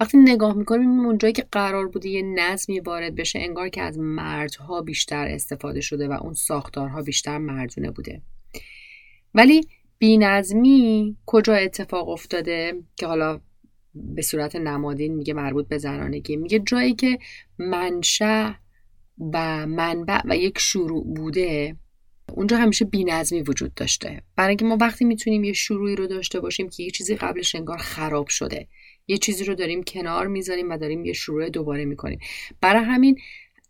وقتی 0.00 0.18
نگاه 0.18 0.54
می‌کنیم 0.54 1.00
اونجایی 1.00 1.32
که 1.32 1.46
قرار 1.52 1.88
بوده 1.88 2.08
یه 2.08 2.22
نظمی 2.22 2.80
وارد 2.80 3.14
بشه 3.14 3.38
انگار 3.38 3.68
که 3.68 3.82
از 3.82 3.98
مردها 3.98 4.82
بیشتر 4.82 5.26
استفاده 5.26 5.80
شده 5.80 6.08
و 6.08 6.12
اون 6.12 6.34
ساختارها 6.34 7.02
بیشتر 7.02 7.38
مردونه 7.38 7.90
بوده. 7.90 8.22
ولی 9.34 9.66
بینظمی 9.98 11.16
کجا 11.26 11.54
اتفاق 11.54 12.08
افتاده 12.08 12.82
که 12.96 13.06
حالا 13.06 13.40
به 13.94 14.22
صورت 14.22 14.56
نمادین 14.56 15.14
میگه 15.14 15.34
مربوط 15.34 15.68
به 15.68 15.78
زنانگی. 15.78 16.36
میگه 16.36 16.58
جایی 16.58 16.94
که 16.94 17.18
منشأ 17.58 18.50
و 19.32 19.66
منبع 19.66 20.20
و 20.24 20.36
یک 20.36 20.58
شروع 20.58 21.04
بوده 21.14 21.76
اونجا 22.34 22.56
همیشه 22.56 22.84
بینظمی 22.84 23.42
وجود 23.42 23.74
داشته. 23.74 24.22
برای 24.36 24.48
اینکه 24.48 24.64
ما 24.64 24.76
وقتی 24.80 25.04
می‌تونیم 25.04 25.44
یه 25.44 25.52
شروعی 25.52 25.96
رو 25.96 26.06
داشته 26.06 26.40
باشیم 26.40 26.68
که 26.68 26.82
یه 26.82 26.90
چیزی 26.90 27.16
قبلش 27.16 27.54
انگار 27.54 27.78
خراب 27.78 28.28
شده 28.28 28.68
یه 29.06 29.18
چیزی 29.18 29.44
رو 29.44 29.54
داریم 29.54 29.82
کنار 29.82 30.26
می‌ذاریم 30.26 30.70
و 30.70 30.76
داریم 30.76 31.04
یه 31.04 31.12
شروع 31.12 31.48
دوباره 31.48 31.84
می‌کنیم. 31.84 32.18
برای 32.60 32.84
همین 32.84 33.18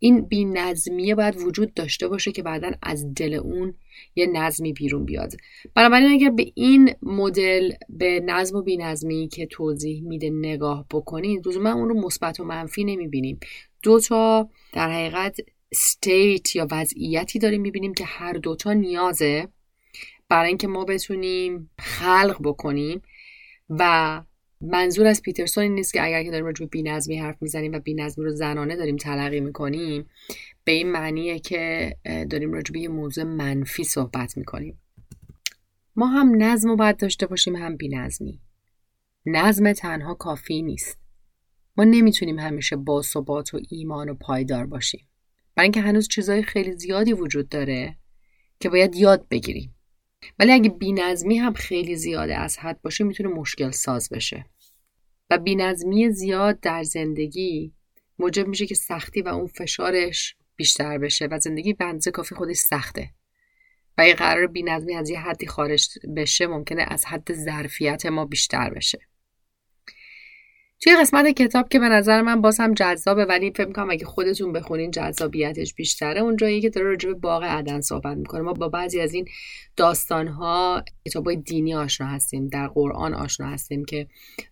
این 0.03 0.21
بی 0.21 0.45
نظمیه 0.45 1.15
باید 1.15 1.37
وجود 1.37 1.75
داشته 1.75 2.09
باشه 2.09 2.33
که 2.33 2.43
بعدا 2.43 2.71
از 2.83 3.15
دل 3.15 3.35
اون 3.35 3.75
یه 4.15 4.27
نظمی 4.27 4.73
بیرون 4.73 5.05
بیاد. 5.05 5.33
بنابراین 5.75 6.13
اگر 6.13 6.31
به 6.31 6.53
این 6.55 6.95
مدل 7.03 7.73
به 7.89 8.21
نظم 8.21 8.57
و 8.57 8.63
بینظمی 8.63 9.29
که 9.29 9.47
توضیح 9.47 10.03
میده 10.03 10.31
نگاه 10.31 10.87
بکنید 10.91 11.49
لزوما 11.49 11.73
اون 11.73 11.89
رو 11.89 12.01
مثبت 12.01 12.41
و 12.41 12.45
منفی 12.45 12.85
نمی‌بینیم. 12.85 13.41
دو 13.83 14.01
تا 14.01 14.49
در 14.73 14.91
حقیقت 14.91 15.41
استیت 15.73 16.57
یا 16.57 16.67
وضعیتی 16.71 17.39
داریم 17.39 17.61
می‌بینیم 17.61 17.95
که 17.95 18.05
هر 18.05 18.33
دوتا 18.33 18.73
نیازه 18.73 19.49
برای 20.29 20.49
اینکه 20.49 20.69
ما 20.69 20.85
بتونیم 20.85 21.71
خلق 21.79 22.37
بکنیم 22.45 23.03
و 23.71 24.23
منظور 24.61 25.07
از 25.07 25.23
پیترسون 25.23 25.63
این 25.63 25.75
نیست 25.75 25.93
که 25.93 26.05
اگر 26.05 26.25
که 26.25 26.31
داریم 26.31 26.47
راجع 26.47 26.65
به 26.65 26.67
بینظمی 26.67 27.19
حرف 27.19 27.43
می‌زنیم 27.43 27.73
و 27.73 27.79
بینظمی 27.79 28.25
رو 28.25 28.31
زنانه 28.31 28.77
داریم 28.77 28.97
تلقی 28.97 29.41
می‌کنیم 29.41 30.07
به 30.65 30.73
این 30.73 30.93
معنیه 30.93 31.39
که 31.39 31.97
داریم 32.05 32.53
راجع 32.53 32.73
به 32.73 32.81
یه 32.81 32.89
موضوع 32.89 33.25
منفی 33.25 33.85
صحبت 33.85 34.37
می‌کنیم. 34.37 34.81
ما 35.97 36.07
هم 36.07 36.43
نظم 36.43 36.69
رو 36.69 36.77
باید 36.77 36.97
داشته 36.97 37.27
باشیم 37.27 37.57
هم 37.57 37.77
بینظمی. 37.77 38.41
نظم 39.27 39.73
تنها 39.73 40.15
کافی 40.15 40.63
نیست. 40.63 40.99
ما 41.77 41.85
نمی‌تونیم 41.85 42.39
همیشه 42.39 42.77
با 42.77 43.03
ثبات 43.03 43.55
و 43.55 43.61
ایمان 43.71 44.09
و 44.09 44.15
پایدار 44.15 44.67
باشیم. 44.67 45.07
برای 45.55 45.65
اینکه 45.65 45.81
هنوز 45.81 46.09
چیزهای 46.09 46.43
خیلی 46.43 46.73
زیادی 46.73 47.13
وجود 47.13 47.49
داره 47.49 47.97
که 48.61 48.69
باید 48.69 48.97
یاد 48.97 49.29
بگیریم. 49.29 49.75
ولی 50.39 50.53
اگه 50.53 50.71
بینظمی 50.71 51.39
هم 51.39 51.53
خیلی 51.53 51.97
زیاده 51.97 52.37
از 52.37 52.59
حد 52.59 52.83
باشه 52.83 53.05
می‌تونه 53.05 53.29
مشکل 53.29 53.71
ساز 53.71 54.09
بشه. 54.09 54.45
و 55.31 55.39
بینظمی 55.39 56.11
زیاد 56.11 56.61
در 56.61 56.83
زندگی 56.83 57.73
موجب 58.19 58.49
میشه 58.49 58.67
که 58.67 58.75
سختی 58.75 59.23
و 59.23 59.29
اون 59.29 59.47
فشارش 59.47 60.37
بیشتر 60.57 60.99
بشه 60.99 61.27
و 61.31 61.39
زندگی 61.39 61.73
بنزه 61.73 62.11
کافی 62.11 62.35
خودش 62.35 62.57
سخته. 62.57 63.11
و 63.99 64.03
اگه 64.03 64.15
قرار 64.15 64.47
بینظمی 64.47 64.95
از 64.95 65.11
یه 65.11 65.21
حدی 65.21 65.47
خارج 65.47 65.89
بشه 66.17 66.47
ممکنه 66.47 66.87
از 66.89 67.05
حد 67.05 67.33
ظرفیت 67.33 68.07
ما 68.07 68.25
بیشتر 68.25 68.71
بشه. 68.71 68.99
توی 70.81 70.97
قسمت 70.97 71.27
کتاب 71.27 71.69
که 71.69 71.79
به 71.79 71.89
نظر 71.89 72.23
من 72.23 72.41
باز 72.41 72.61
هم 72.61 72.75
جذابه 72.75 73.25
ولی 73.25 73.51
فکر 73.51 73.67
می‌کنم 73.67 73.91
اگه 73.91 74.07
خودتون 74.07 74.53
بخونین 74.53 74.91
جذابیتش 74.91 75.75
بیشتره. 75.75 76.21
اونجایی 76.21 76.61
که 76.61 76.71
داره 76.71 76.87
راجع 76.87 77.09
به 77.09 77.15
باغ 77.15 77.45
عدن 77.45 77.81
صحبت 77.81 78.17
می‌کنه. 78.17 78.41
ما 78.41 78.53
با 78.53 78.69
بعضی 78.69 79.01
از 79.01 79.15
این 79.15 79.25
داستانها 79.77 80.85
کتابای 81.07 81.37
دینی 81.37 81.75
آشنا 81.75 82.07
هستیم 82.07 82.49
در 82.49 82.69
قرآن 82.69 83.15
آشنا 83.15 83.47
هستیم 83.47 83.85
که 83.85 84.07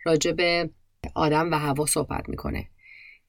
راجع 0.04 0.32
به 0.32 0.70
آدم 1.14 1.50
و 1.50 1.54
هوا 1.54 1.86
صحبت 1.86 2.28
می‌کنه. 2.28 2.68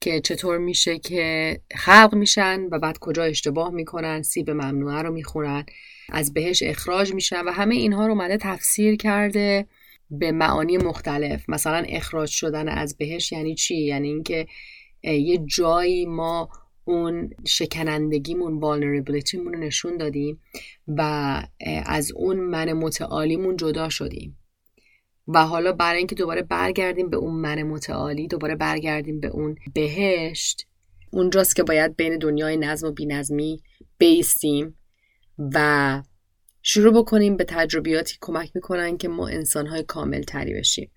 که 0.02 0.22
چطور 0.22 0.58
میشه 0.58 1.00
که 1.00 1.60
خلق 1.76 2.16
میشن 2.16 2.62
و 2.72 2.80
بعد 2.80 2.98
کجا 3.00 3.24
اشتباه 3.24 3.70
می‌کنن 3.72 4.22
سیب 4.22 4.50
ممنوعه 4.50 5.02
رو 5.02 5.12
می‌خورن 5.14 5.66
از 6.10 6.34
بهش 6.34 6.64
اخراج 6.64 7.14
میشن 7.14 7.42
و 7.42 7.52
همه 7.52 7.76
اینها 7.76 8.06
رو 8.06 8.12
اومده 8.12 8.38
تفسیر 8.38 8.96
کرده. 8.96 9.66
به 10.10 10.32
معانی 10.32 10.78
مختلف. 10.78 11.50
مثلا 11.50 11.84
اخراج 11.90 12.30
شدن 12.30 12.68
از 12.68 12.98
بهش 12.98 13.32
یعنی 13.32 13.56
چی؟ 13.56 13.78
یعنی 13.78 14.08
اینکه 14.08 14.48
یه 15.04 15.38
جایی 15.38 16.06
ما 16.06 16.50
اون 16.86 17.30
شکنندگیمون 17.48 18.60
والنربلیتیمون 18.60 19.54
رو 19.54 19.60
نشون 19.60 19.98
دادیم 19.98 20.42
و 20.88 21.02
از 21.86 22.12
اون 22.12 22.40
من 22.40 22.74
متعالیمون 22.74 23.58
جدا 23.58 23.90
شدیم. 23.90 24.38
و 25.28 25.46
حالا 25.46 25.72
برای 25.72 25.98
اینکه 25.98 26.16
دوباره 26.16 26.42
برگردیم 26.42 27.10
به 27.10 27.18
اون 27.18 27.34
من 27.34 27.64
متعالی 27.64 28.28
دوباره 28.28 28.56
برگردیم 28.56 29.20
به 29.20 29.28
اون 29.28 29.56
بهشت 29.74 30.68
اونجاست 31.12 31.56
که 31.56 31.64
باید 31.64 31.96
بین 31.96 32.18
دنیای 32.18 32.58
نظم 32.58 32.88
و 32.88 32.92
بینظمی 32.92 33.62
بیستیم 33.98 34.78
و 35.38 36.04
شروع 36.72 37.02
بکنیم 37.02 37.38
به 37.38 37.44
تجربیاتی 37.44 38.18
کمک 38.22 38.52
می‌کنن 38.56 38.98
که 38.98 39.08
ما 39.08 39.28
انسانهای 39.28 39.84
کامل 39.84 40.22
تری 40.22 40.54
بشیم. 40.54 40.92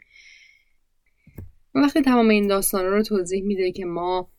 وقتی 1.75 2.03
تمام 2.03 2.29
این 2.29 2.47
داستان 2.47 2.87
رو 2.87 3.03
توضیح 3.03 3.45
میده 3.45 3.73
که 3.73 3.85
ما 3.85 4.31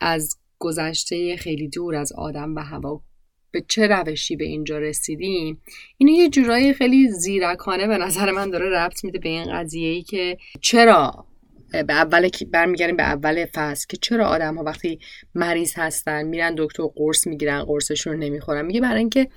از 0.00 0.38
گذشته 0.58 1.36
خیلی 1.36 1.68
دور 1.68 1.94
از 1.94 2.12
آدم 2.12 2.54
و 2.54 2.60
هوا 2.60 3.02
به 3.50 3.64
چه 3.68 3.86
روشی 3.86 4.36
به 4.36 4.44
اینجا 4.44 4.78
رسیدیم 4.78 5.62
اینو 5.96 6.12
یه 6.12 6.28
جورایی 6.28 6.72
خیلی 6.72 7.08
زیرکانه 7.08 7.86
به 7.86 7.98
نظر 7.98 8.30
من 8.30 8.50
داره 8.50 8.70
ربط 8.70 9.04
میده 9.04 9.18
به 9.18 9.28
این 9.28 9.52
قضیه 9.52 9.88
ای 9.88 10.02
که 10.02 10.38
چرا 10.60 11.26
به 11.72 11.92
اول 11.92 12.28
برمیگردیم 12.52 12.96
به 12.96 13.02
اول 13.02 13.46
فصل 13.54 13.86
که 13.88 13.96
چرا 13.96 14.26
آدم 14.26 14.54
ها 14.54 14.64
وقتی 14.64 14.98
مریض 15.34 15.72
هستن 15.76 16.22
میرن 16.22 16.54
دکتر 16.58 16.82
قرص 16.96 17.26
می‌گیرن 17.26 17.64
قرصشون 17.64 18.12
رو 18.12 18.18
نمی‌خورن. 18.18 18.66
میگه 18.66 18.80
برای 18.80 18.98
اینکه 18.98 19.28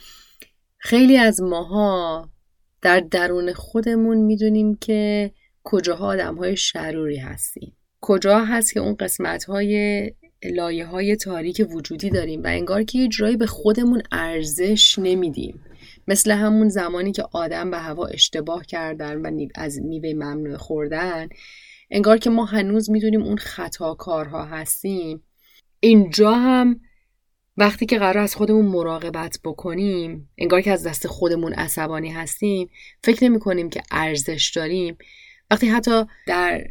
خیلی 0.84 1.18
از 1.18 1.42
ماها 1.42 2.30
در 2.82 3.00
درون 3.00 3.54
خودمون 3.54 4.18
می‌دونیم 4.18 4.76
که 4.76 5.32
کجاها 5.64 6.08
آدم 6.08 6.36
های 6.36 6.58
شروری 6.58 7.18
هستیم. 7.18 7.78
کجا 8.02 8.40
هست 8.40 8.74
که 8.74 8.80
اون 8.80 8.96
قسمت 8.96 9.44
های 9.44 10.12
لایه 10.44 10.86
های 10.86 11.16
تاریک 11.16 11.68
وجودی 11.70 12.10
داریم 12.10 12.44
و 12.44 12.48
انگار 12.48 12.84
که 12.84 13.00
یه 13.00 13.08
جایی 13.08 13.38
به 13.38 13.46
خودمون 13.46 14.02
ارزش 14.12 15.00
نمیدیم. 15.00 15.64
مثل 16.08 16.32
همون 16.32 16.70
زمانی 16.70 17.12
که 17.12 17.24
آدم 17.32 17.72
به 17.72 17.78
هوا 17.78 18.06
اشتباه 18.06 18.66
کردن 18.66 19.22
و 19.22 19.48
از 19.56 19.82
میوه 19.82 20.14
ممنوع 20.14 20.58
خوردن 20.58 21.30
انگار 21.92 22.18
که 22.18 22.30
ما 22.30 22.46
هنوز 22.46 22.90
می‌دونیم 22.90 23.24
اون 23.24 23.38
خطاکارها 23.38 24.46
هستیم. 24.46 25.24
اینجا 25.80 26.32
هم 26.32 26.80
وقتی 27.62 27.86
که 27.86 28.00
قرار 28.00 28.18
از 28.18 28.36
خودمون 28.36 28.65
مراقبت 28.65 29.39
بکنیم 29.44 30.30
انگار 30.38 30.62
که 30.62 30.72
از 30.72 30.88
دست 30.88 31.08
خودمون 31.08 31.53
عصبانی 31.53 32.10
هستیم 32.10 32.70
فکر 33.03 33.24
نمی 33.24 33.39
کنیم 33.39 33.70
که 33.70 33.82
ارزش 33.91 34.51
داریم. 34.56 34.98
وقتی 35.51 35.68
حتی 35.68 36.06
در 36.27 36.68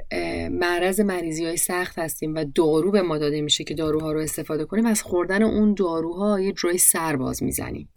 معرض 0.50 1.00
مریضی 1.00 1.44
های 1.44 1.56
سخت 1.56 1.99
هستیم 1.99 2.35
و 2.35 2.44
دارو 2.54 2.90
به 2.90 3.02
ما 3.02 3.18
داده 3.18 3.40
میشه 3.40 3.64
که 3.64 3.75
داروها 3.75 4.12
رو 4.12 4.20
استفاده 4.20 4.64
کنیم 4.64 4.87
از 4.87 5.02
خوردن 5.02 5.42
اون 5.42 5.75
داروها 5.75 6.40
یه 6.40 6.52
جوی 6.52 6.78
سرباز 6.78 7.42
می‌زنیم. 7.42 7.88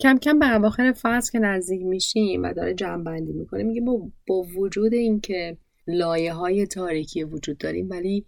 کم 0.00 0.18
کم 0.18 0.38
به 0.38 0.54
اواخر 0.54 0.92
فصل 0.92 1.32
که 1.32 1.38
نزدیک 1.38 1.82
میشیم 1.82 2.42
و 2.42 2.52
داره 2.52 2.74
جمع 2.74 3.04
بندی 3.04 3.32
می‌کنه 3.32 3.62
میگه 3.62 3.80
با, 3.80 4.10
با 4.28 4.42
وجود 4.56 4.94
اینکه 4.94 5.56
لایه 5.86 6.32
های 6.32 6.66
تاریکی 6.66 7.24
وجود 7.24 7.58
داریم 7.58 7.88
ولی 7.90 8.26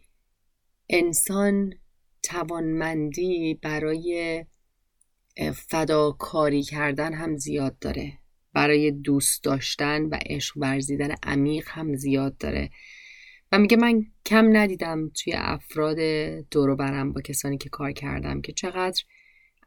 انسان 0.89 1.73
توانمندی 2.23 3.55
برای 3.63 4.45
فداکاری 5.55 6.63
کردن 6.63 7.15
هم 7.15 7.37
زیاد 7.37 7.79
داره. 7.79 8.13
برای 8.53 8.91
دوست 8.91 9.45
داشتن 9.45 10.03
و 10.03 10.19
عشق 10.27 10.57
ورزیدن 10.57 11.15
عمیق 11.23 11.69
هم 11.69 11.97
زیاد 11.97 12.37
داره. 12.37 12.71
و 13.53 13.59
میگه 13.59 13.77
من 13.77 14.03
کم 14.27 14.57
ندیدم 14.57 15.09
توی 15.09 15.33
افراد 15.37 15.99
دورو 16.51 16.77
برم 16.77 17.13
با 17.13 17.21
کسانی 17.21 17.59
که 17.59 17.69
کار 17.69 17.93
کردم 17.93 18.41
که 18.41 18.53
چقدر 18.53 19.03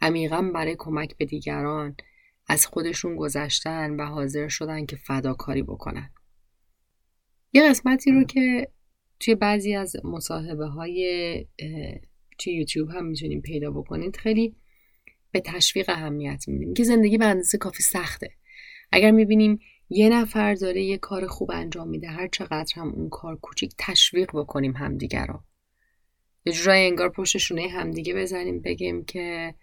عمیقا 0.01 0.41
برای 0.41 0.75
کمک 0.79 1.17
به 1.17 1.25
دیگران 1.25 1.95
از 2.47 2.65
خودشون 2.65 3.15
گذشتن 3.15 3.91
و 3.91 4.05
حاضر 4.05 4.47
شدن 4.47 4.85
که 4.85 4.95
فداکاری 4.95 5.63
بکنن. 5.63 6.09
یه 7.53 7.69
قسمتی 7.69 8.11
رو 8.11 8.23
که 8.23 8.71
توی 9.19 9.35
بعضی 9.35 9.75
از 9.75 9.95
مصاحبه 10.03 10.65
های 10.65 11.47
توی 12.37 12.53
یوتیوب 12.53 12.89
هم 12.89 13.05
می‌تونیم 13.05 13.41
پیدا 13.41 13.71
بکنید. 13.71 14.15
خیلی 14.15 14.55
به 15.31 15.39
تشویق 15.39 15.89
اهمیت 15.89 16.43
میدیم 16.47 16.73
که 16.73 16.83
زندگی 16.83 17.17
به 17.17 17.25
اندازه 17.25 17.57
کافی 17.57 17.83
سخته. 17.83 18.31
اگر 18.91 19.11
می‌بینیم 19.11 19.59
یه 19.89 20.09
نفر 20.09 20.53
داره 20.53 20.83
یه 20.83 20.97
کار 20.97 21.27
خوب 21.27 21.51
انجام 21.51 21.89
میده 21.89 22.07
هر 22.07 22.27
چقدر 22.27 22.73
هم 22.75 22.87
اون 22.89 23.09
کار 23.09 23.35
کوچیک 23.35 23.73
تشویق 23.77 24.29
بکنیم 24.33 24.75
همدیگه 24.75 25.25
رو. 25.25 25.39
یه 26.45 26.53
جورای 26.53 26.85
انگار 26.85 27.09
پشت 27.09 27.37
شونه 27.37 27.67
همدیگه 27.67 28.13
بزنیم 28.13 28.61
بگیم 28.61 29.05
که 29.05 29.55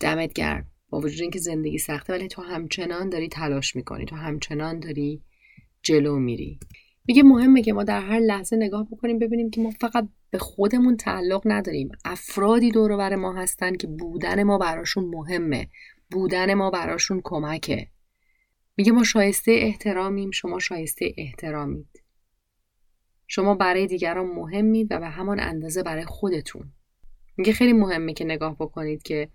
دمت 0.00 0.32
گرم. 0.32 0.70
با 0.90 1.00
وجود 1.00 1.20
اینکه 1.20 1.38
زندگی 1.38 1.78
سخته 1.78 2.12
ولی 2.12 2.28
تو 2.28 2.42
همچنان 2.42 3.08
داری 3.08 3.28
تلاش 3.28 3.76
می‌کنی. 3.76 4.04
تو 4.04 4.16
همچنان 4.16 4.80
داری 4.80 5.22
جلو 5.82 6.18
میری. 6.18 6.58
میگه 7.08 7.22
مهمه 7.22 7.62
که 7.62 7.72
ما 7.72 7.84
در 7.84 8.00
هر 8.00 8.18
لحظه 8.18 8.56
نگاه 8.56 8.86
بکنیم 8.90 9.18
ببینیم 9.18 9.50
که 9.50 9.60
ما 9.60 9.70
فقط 9.70 10.08
به 10.30 10.38
خودمون 10.38 10.96
تعلق 10.96 11.42
نداریم. 11.44 11.88
افرادی 12.04 12.70
دور 12.70 12.96
بر 12.96 13.14
ما 13.16 13.32
هستن 13.32 13.76
که 13.76 13.86
بودن 13.86 14.42
ما 14.42 14.58
براشون 14.58 15.04
مهمه. 15.04 15.68
بودن 16.10 16.54
ما 16.54 16.70
براشون 16.70 17.20
کمکه. 17.24 17.88
میگه 18.76 18.92
ما 18.92 19.04
شایسته 19.04 19.52
احترامیم 19.52 20.30
شما 20.30 20.58
شایسته 20.58 21.14
احترامید. 21.16 22.02
شما 23.26 23.54
برای 23.54 23.86
دیگران 23.86 24.26
مهمید 24.26 24.86
و 24.90 24.98
به 24.98 25.06
همان 25.06 25.40
اندازه 25.40 25.82
برای 25.82 26.04
خودتون. 26.04 26.72
میگه 27.36 27.52
خیلی 27.52 27.72
مهمه 27.72 28.12
که 28.12 28.24
نگاه 28.24 28.54
بکنید 28.54 29.02
که 29.02 29.28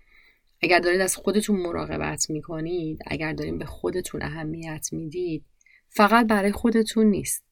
اگر 0.62 0.78
دارید 0.78 1.00
از 1.00 1.16
خودتون 1.16 1.60
مراقبت 1.60 2.30
می‌کنید 2.30 2.98
اگر 3.06 3.32
دارید 3.32 3.58
به 3.58 3.64
خودتون 3.64 4.22
اهمیت 4.22 4.88
می‌دید 4.92 5.44
فقط 5.88 6.26
برای 6.26 6.52
خودتون 6.52 7.06
نیست. 7.06 7.43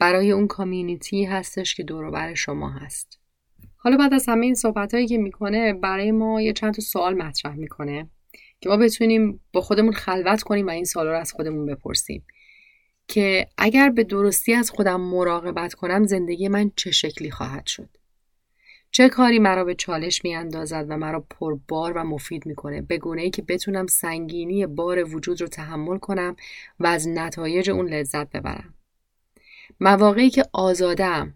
برای 0.00 0.30
اون 0.30 0.46
کامیونیتی 0.46 1.24
هستش 1.24 1.74
که 1.74 1.82
دور 1.82 2.10
بر 2.10 2.34
شما 2.34 2.70
هست. 2.70 3.20
حالا 3.76 3.96
بعد 3.96 4.14
از 4.14 4.28
همه 4.28 4.46
این 4.46 4.54
صحبت 4.54 5.06
که 5.08 5.18
می‌کنه 5.18 5.72
برای 5.72 6.10
ما 6.10 6.42
یه 6.42 6.52
چند 6.52 6.74
تا 6.74 6.82
سوال 6.82 7.14
مطرح 7.14 7.54
می‌کنه 7.54 8.10
که 8.60 8.68
ما 8.68 8.76
بتونیم 8.76 9.40
با 9.52 9.60
خودمون 9.60 9.92
خلوت 9.92 10.42
کنیم 10.42 10.66
و 10.66 10.70
این 10.70 10.84
سوال 10.84 11.06
رو 11.06 11.18
از 11.18 11.32
خودمون 11.32 11.66
بپرسیم. 11.66 12.24
که 13.08 13.48
اگر 13.58 13.90
به 13.90 14.04
درستی 14.04 14.54
از 14.54 14.70
خودم 14.70 15.00
مراقبت 15.00 15.74
کنم 15.74 16.06
زندگی 16.06 16.48
من 16.48 16.70
چه 16.76 16.90
شکلی 16.90 17.30
خواهد 17.30 17.66
شد؟ 17.66 17.88
چه 18.90 19.08
کاری 19.08 19.38
مرا 19.38 19.64
به 19.64 19.74
چالش 19.74 20.24
می 20.24 20.34
اندازد 20.34 20.86
و 20.88 20.96
مرا 20.96 21.26
پربار 21.30 21.92
و 21.96 22.04
مفید 22.04 22.46
می‌کنه؟ 22.46 22.82
به 22.82 22.98
گونه 22.98 23.22
ای 23.22 23.30
که 23.30 23.42
بتونم 23.42 23.86
سنگینی 23.86 24.66
بار 24.66 25.14
وجود 25.14 25.40
رو 25.40 25.46
تحمل 25.46 25.98
کنم 25.98 26.36
و 26.80 26.86
از 26.86 27.08
نتایج 27.08 27.70
اون 27.70 27.88
لذت 27.88 28.30
ببرم. 28.30 28.74
مواقعی 29.80 30.30
که 30.30 30.44
آزادم. 30.52 31.34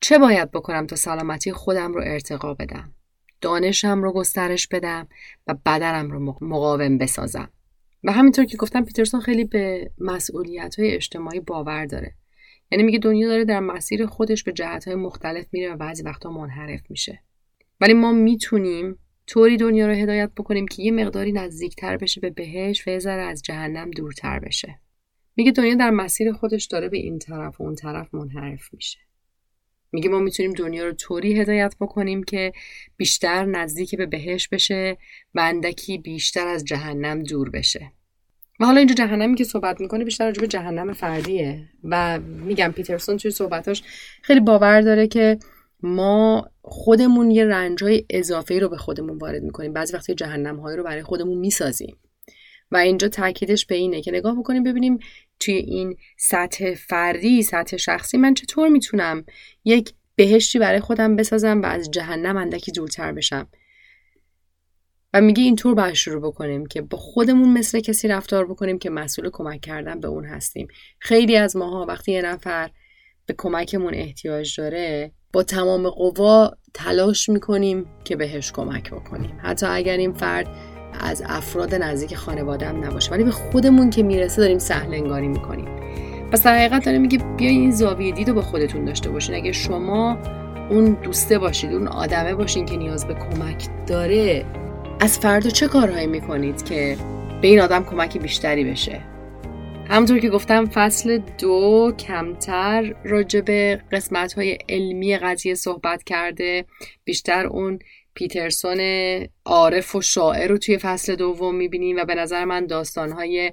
چه 0.00 0.18
باید 0.18 0.50
بکنم 0.50 0.86
تا 0.86 0.96
سلامتی 0.96 1.52
خودم 1.52 1.92
رو 1.92 2.00
ارتقا 2.04 2.54
بدم؟ 2.54 2.94
دانشم 3.40 4.02
رو 4.02 4.12
گسترش 4.12 4.68
بدم 4.68 5.08
و 5.46 5.54
بدنم 5.66 6.10
رو 6.10 6.36
مقاوم 6.40 6.98
بسازم. 6.98 7.50
و 8.04 8.12
همینطور 8.12 8.44
که 8.44 8.56
گفتم 8.56 8.84
پیترسون 8.84 9.20
خیلی 9.20 9.44
به 9.44 9.90
مسئولیت 9.98 10.78
های 10.78 10.94
اجتماعی 10.94 11.40
باور 11.40 11.86
داره. 11.86 12.14
یعنی 12.70 12.84
میگه 12.84 12.98
دنیا 12.98 13.28
داره 13.28 13.44
در 13.44 13.60
مسیر 13.60 14.06
خودش 14.06 14.44
به 14.44 14.52
جهت 14.52 14.88
های 14.88 14.96
مختلف 14.96 15.46
میره 15.52 15.72
و 15.72 15.76
بعضی 15.76 16.02
وقتا 16.02 16.30
منحرف 16.30 16.80
میشه. 16.90 17.22
ولی 17.80 17.94
ما 17.94 18.12
می‌تونیم 18.12 18.98
طوری 19.26 19.56
دنیا 19.56 19.86
رو 19.86 19.92
هدایت 19.92 20.30
بکنیم 20.36 20.68
که 20.68 20.82
یه 20.82 20.92
مقداری 20.92 21.32
نزدیکتر 21.32 21.96
بشه 21.96 22.20
به 22.20 22.30
بهش 22.30 22.88
و 22.88 23.08
از 23.08 23.42
جهنم 23.42 23.90
دورتر 23.90 24.38
بشه. 24.38 24.78
میگه 25.36 25.52
دنیا 25.52 25.74
در 25.74 25.90
مسیر 25.90 26.32
خودش 26.32 26.64
داره 26.64 26.88
به 26.88 26.96
این 26.96 27.18
طرف 27.18 27.60
و 27.60 27.64
اون 27.64 27.74
طرف 27.74 28.14
منحرف 28.14 28.68
میشه. 28.72 28.98
میگه 29.92 30.08
ما 30.08 30.18
می‌تونیم 30.18 30.52
دنیا 30.52 30.84
رو 30.84 30.92
طوری 30.92 31.40
هدایت 31.40 31.74
بکنیم 31.80 32.22
که 32.22 32.52
بیشتر 32.96 33.44
نزدیک 33.44 33.94
به 33.94 34.06
بهش 34.06 34.48
بشه 34.48 34.96
و 35.34 35.40
اندکی 35.40 35.98
بیشتر 35.98 36.46
از 36.46 36.64
جهنم 36.64 37.22
دور 37.22 37.50
بشه. 37.50 37.92
و 38.60 38.64
حالا 38.66 38.78
اینجا 38.78 38.94
جهنمی 38.94 39.34
که 39.34 39.44
صحبت 39.44 39.80
می‌کنه 39.80 40.04
بیشتر 40.04 40.24
راجع 40.24 40.40
به 40.40 40.48
جهنم 40.48 40.92
فردیه. 40.92 41.68
و 41.84 42.20
میگم 42.20 42.72
پیترسون 42.76 43.16
توی 43.16 43.30
صحبتاش 43.30 43.82
خیلی 44.22 44.40
باور 44.40 44.80
داره 44.80 45.06
که 45.06 45.38
ما 45.82 46.50
خودمون 46.62 47.30
یه 47.30 47.44
رنجای 47.44 48.04
اضافه 48.10 48.58
رو 48.58 48.68
به 48.68 48.76
خودمون 48.76 49.18
وارد 49.18 49.42
می‌کنیم. 49.42 49.72
بعضی 49.72 49.94
وقتی 49.94 50.14
جهنم 50.14 50.56
های 50.56 50.76
رو 50.76 50.82
برای 50.82 51.02
خودمون 51.02 51.38
می‌سازیم. 51.38 51.96
و 52.74 52.76
اینجا 52.76 53.08
تاکیدش 53.08 53.66
به 53.66 53.74
اینه 53.74 54.02
که 54.02 54.10
نگاه 54.12 54.38
بکنیم 54.38 54.62
ببینیم 54.62 54.98
توی 55.40 55.54
این 55.54 55.96
سطح 56.16 56.74
فردی 56.74 57.42
سطح 57.42 57.76
شخصی 57.76 58.18
من 58.18 58.34
چطور 58.34 58.68
می‌تونم 58.68 59.24
یک 59.64 59.92
بهشتی 60.16 60.58
برای 60.58 60.80
خودم 60.80 61.16
بسازم 61.16 61.62
و 61.62 61.66
از 61.66 61.90
جهنم 61.90 62.36
اندکی 62.36 62.72
دورتر 62.72 63.12
بشم. 63.12 63.48
و 65.14 65.20
میگه 65.20 65.42
اینطور 65.42 65.74
باید 65.74 65.94
شروع 65.94 66.22
بکنیم 66.22 66.66
که 66.66 66.82
با 66.82 66.98
خودمون 66.98 67.48
مثل 67.48 67.80
کسی 67.80 68.08
رفتار 68.08 68.46
بکنیم 68.46 68.78
که 68.78 68.90
مسئول 68.90 69.30
کمک 69.32 69.60
کردن 69.60 70.00
به 70.00 70.08
اون 70.08 70.24
هستیم. 70.24 70.68
خیلی 70.98 71.36
از 71.36 71.56
ماها 71.56 71.86
وقتی 71.86 72.12
یه 72.12 72.22
نفر 72.22 72.70
به 73.26 73.34
کمکمون 73.38 73.94
احتیاج 73.94 74.60
داره 74.60 75.12
با 75.32 75.42
تمام 75.42 75.90
قوا 75.90 76.56
تلاش 76.74 77.28
می‌کنیم 77.28 77.86
که 78.04 78.16
بهش 78.16 78.52
کمک 78.52 78.90
بکنیم. 78.90 79.38
حتی 79.42 79.66
اگر 79.66 79.96
این 79.96 80.12
فرد 80.12 80.73
از 81.00 81.22
افراد 81.26 81.74
نزدیک 81.74 82.14
خانواده 82.14 82.66
هم 82.66 82.84
نباشه. 82.84 83.10
ولی 83.10 83.24
به 83.24 83.30
خودمون 83.30 83.90
که 83.90 84.02
می‌رسه 84.02 84.42
داریم 84.42 84.58
سهل 84.58 84.94
انگاری 84.94 85.28
می‌کنیم. 85.28 85.68
پس 86.32 86.42
در 86.42 86.58
حقیقت 86.58 86.84
داره 86.84 86.98
میگه 86.98 87.18
بیاین 87.36 87.60
این 87.60 87.70
زاویه 87.70 88.12
دید 88.12 88.28
رو 88.28 88.34
به 88.34 88.42
خودتون 88.42 88.84
داشته 88.84 89.10
باشین. 89.10 89.34
اگه 89.34 89.52
شما 89.52 90.18
اون 90.70 90.96
دوسته 91.02 91.38
باشید 91.38 91.72
اون 91.72 91.88
آدمه 91.88 92.34
باشین 92.34 92.66
که 92.66 92.76
نیاز 92.76 93.06
به 93.06 93.14
کمک 93.14 93.68
داره 93.86 94.44
از 95.00 95.18
فردا 95.18 95.50
چه 95.50 95.68
کارهایی 95.68 96.06
می‌کنید 96.06 96.62
که 96.62 96.96
به 97.42 97.48
این 97.48 97.60
آدم 97.60 97.84
کمک 97.84 98.18
بیشتری 98.18 98.64
بشه؟ 98.64 99.00
همونطور 99.88 100.18
که 100.18 100.30
گفتم 100.30 100.66
فصل 100.66 101.18
دو 101.38 101.92
کمتر 101.98 102.94
راجع 103.04 103.40
به 103.40 103.80
قسمت 103.92 104.32
های 104.32 104.58
علمی 104.68 105.16
قضیه 105.16 105.54
صحبت 105.54 106.02
کرده. 106.02 106.64
بیشتر 107.04 107.46
اون 107.46 107.78
پیترسون 108.14 108.80
عارف 109.44 109.94
و 109.94 110.00
شاعر 110.00 110.48
رو 110.48 110.58
توی 110.58 110.78
فصل 110.78 111.14
دوم 111.14 111.54
می‌بینیم 111.54 111.96
و 111.96 112.04
به 112.04 112.14
نظر 112.14 112.44
من 112.44 112.66
داستانهای 112.66 113.52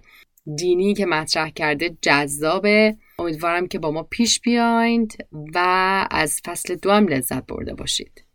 دینی 0.58 0.94
که 0.94 1.06
مطرح 1.06 1.50
کرده 1.50 1.98
جذابه. 2.02 2.98
امیدوارم 3.20 3.68
که 3.68 3.80
با 3.80 3.92
ما 3.92 4.04
پیش 4.04 4.40
بیاین 4.40 5.08
و 5.56 6.08
از 6.12 6.42
فصل 6.46 6.76
دو 6.76 6.92
هم 6.92 7.08
لذت 7.08 7.46
برده 7.46 7.74
باشید. 7.74 8.26